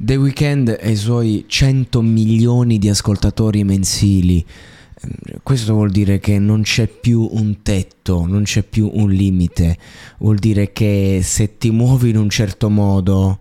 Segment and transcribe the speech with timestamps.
[0.00, 4.38] The Weeknd e i suoi 100 milioni di ascoltatori mensili.
[5.00, 9.76] Eh, Questo vuol dire che non c'è più un tetto, non c'è più un limite.
[10.18, 13.40] Vuol dire che se ti muovi in un certo modo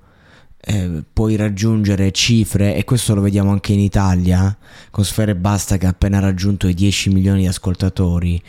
[0.70, 4.56] eh, puoi raggiungere cifre, e questo lo vediamo anche in Italia,
[4.92, 8.42] con Sfere Basta che ha appena raggiunto i 10 milioni di ascoltatori.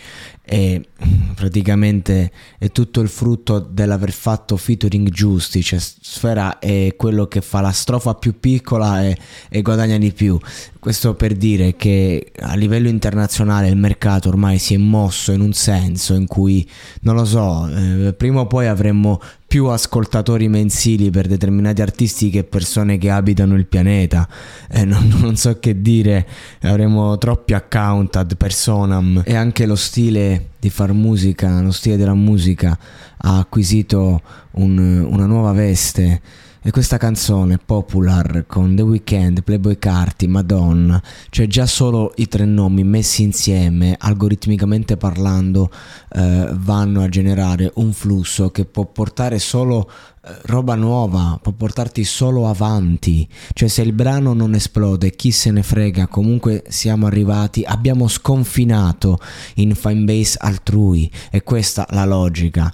[0.50, 0.88] E
[1.34, 5.62] praticamente è tutto il frutto dell'aver fatto featuring giusti.
[5.62, 9.16] Cioè, Sfera è quello che fa la strofa più piccola e,
[9.48, 10.38] e guadagna di più.
[10.80, 15.52] Questo per dire che a livello internazionale il mercato ormai si è mosso in un
[15.52, 16.68] senso in cui,
[17.02, 22.44] non lo so, eh, prima o poi avremmo più ascoltatori mensili per determinati artisti che
[22.44, 24.28] persone che abitano il pianeta.
[24.70, 26.28] Eh, non, non so che dire,
[26.60, 32.14] avremo troppi account ad personam e anche lo stile di far musica, lo stile della
[32.14, 32.78] musica
[33.16, 34.20] ha acquisito
[34.52, 36.20] un- una nuova veste.
[36.60, 41.00] E questa canzone, Popular, con The Weeknd, Playboy Carti, Madonna,
[41.30, 45.70] cioè già solo i tre nomi messi insieme, algoritmicamente parlando,
[46.10, 49.88] eh, vanno a generare un flusso che può portare solo
[50.24, 53.26] eh, roba nuova, può portarti solo avanti.
[53.52, 59.20] Cioè se il brano non esplode, chi se ne frega, comunque siamo arrivati, abbiamo sconfinato
[59.54, 61.08] in fanbase altrui.
[61.30, 62.72] E questa la logica.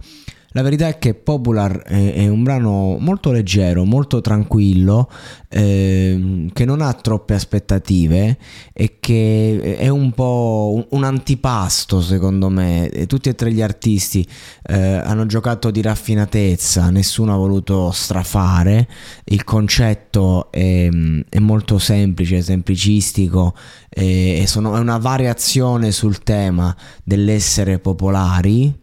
[0.56, 5.10] La verità è che Popular è, è un brano molto leggero, molto tranquillo,
[5.48, 8.38] ehm, che non ha troppe aspettative
[8.72, 12.88] e che è un po' un, un antipasto secondo me.
[13.09, 14.25] Tutti e tre gli artisti
[14.62, 18.86] eh, hanno giocato di raffinatezza, nessuno ha voluto strafare,
[19.25, 20.88] il concetto è,
[21.28, 23.54] è molto semplice, semplicistico
[23.88, 28.82] e e sono- è una variazione sul tema dell'essere popolari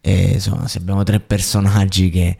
[0.00, 2.36] e insomma, se abbiamo tre personaggi che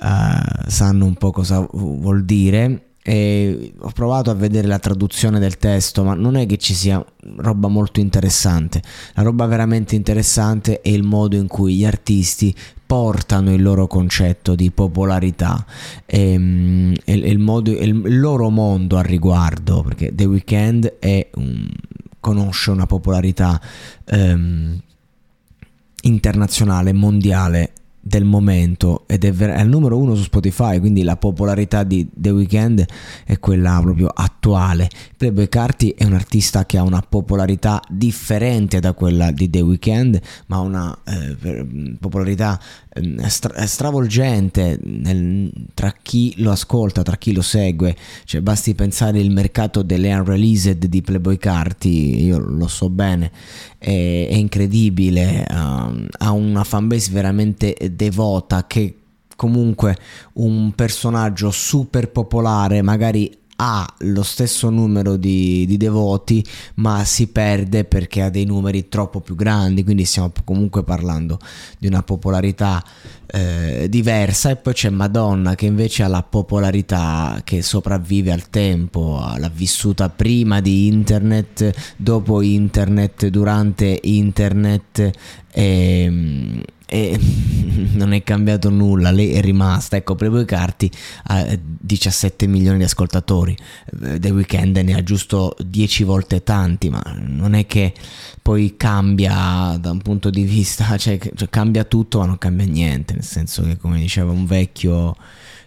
[0.00, 2.82] eh, sanno un po' cosa vu- vuol dire.
[3.00, 7.02] E ho provato a vedere la traduzione del testo, ma non è che ci sia
[7.36, 8.82] roba molto interessante.
[9.14, 12.54] La roba veramente interessante è il modo in cui gli artisti
[12.84, 15.64] portano il loro concetto di popolarità
[16.04, 20.96] e, mm, e- e il, modo- e il loro mondo al riguardo, perché The Weeknd
[20.98, 21.66] è un-
[22.20, 23.58] conosce una popolarità
[24.04, 24.80] ehm,
[26.02, 31.16] internazionale, mondiale del momento ed è, ver- è il numero uno su Spotify, quindi la
[31.16, 32.84] popolarità di The Weeknd
[33.24, 34.88] è quella proprio attuale.
[35.16, 40.20] Playboy Carti è un artista che ha una popolarità differente da quella di The Weeknd,
[40.46, 41.66] ma una eh,
[42.00, 42.58] popolarità
[43.28, 47.96] stra- stravolgente nel- tra chi lo ascolta, tra chi lo segue.
[48.24, 53.30] Cioè, basti pensare il mercato delle unreleased di Playboy Carti, io lo so bene,
[53.78, 58.94] è, è incredibile, um, ha una fanbase veramente devota che
[59.38, 59.96] comunque
[60.34, 66.44] un personaggio super popolare magari ha lo stesso numero di, di devoti
[66.76, 71.38] ma si perde perché ha dei numeri troppo più grandi quindi stiamo comunque parlando
[71.78, 72.82] di una popolarità
[73.30, 74.50] eh, diversa.
[74.50, 80.08] E poi c'è Madonna che invece ha la popolarità che sopravvive al tempo l'ha vissuta
[80.08, 85.10] prima di internet dopo internet durante internet
[85.58, 87.18] e, e
[87.98, 89.96] non è cambiato nulla, lei è rimasta.
[89.96, 90.88] Ecco, Playboy Carti
[91.24, 93.56] ha 17 milioni di ascoltatori,
[94.04, 97.92] eh, The Weeknd ne ha giusto 10 volte tanti, ma non è che
[98.40, 103.14] poi cambia da un punto di vista, cioè, cioè cambia tutto ma non cambia niente,
[103.14, 105.16] nel senso che come diceva un vecchio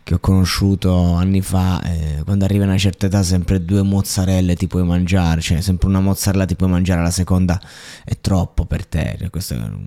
[0.04, 4.56] che ho conosciuto anni fa, eh, quando arrivi a una certa età sempre due mozzarelle
[4.56, 7.62] ti puoi mangiare, cioè sempre una mozzarella ti puoi mangiare, la seconda
[8.04, 9.28] è troppo per te.
[9.30, 9.86] Questo è un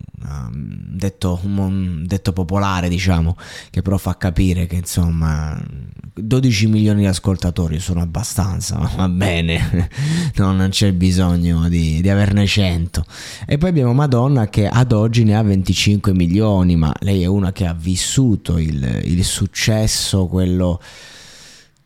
[0.94, 3.36] detto, un detto popolare, diciamo,
[3.70, 5.60] che però fa capire che insomma
[6.16, 9.90] 12 milioni di ascoltatori sono abbastanza, va bene,
[10.36, 13.04] no, non c'è bisogno di, di averne 100.
[13.46, 17.50] E poi abbiamo Madonna che ad oggi ne ha 25 milioni, ma lei è una
[17.50, 20.80] che ha vissuto il, il successo, quello,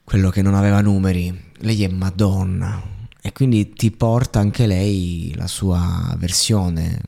[0.05, 1.47] quello che non aveva numeri.
[1.61, 7.01] Lei è Madonna e quindi ti porta anche lei la sua versione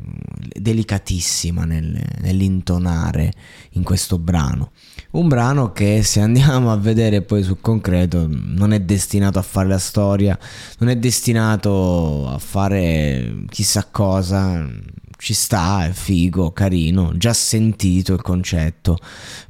[0.61, 3.33] delicatissima nel, nell'intonare
[3.71, 4.73] in questo brano.
[5.13, 9.69] Un brano che se andiamo a vedere poi sul concreto non è destinato a fare
[9.69, 10.39] la storia,
[10.79, 14.69] non è destinato a fare chissà cosa,
[15.17, 18.99] ci sta, è figo, carino, già sentito il concetto,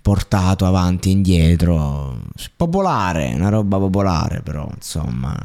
[0.03, 2.23] portato avanti e indietro,
[2.57, 5.37] popolare, una roba popolare però insomma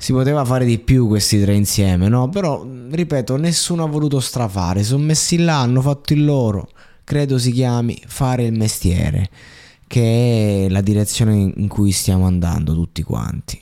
[0.00, 2.28] si poteva fare di più questi tre insieme, no?
[2.28, 6.68] Però, ripeto, nessuno ha voluto strafare, sono messi là, hanno fatto il loro,
[7.02, 9.28] credo si chiami fare il mestiere,
[9.88, 13.60] che è la direzione in cui stiamo andando tutti quanti.